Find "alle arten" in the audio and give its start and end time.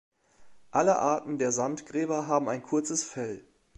0.71-1.37